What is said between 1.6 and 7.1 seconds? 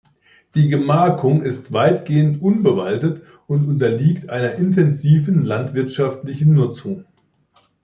weitgehend unbewaldet und unterliegt einer intensiven landwirtschaftlichen Nutzung.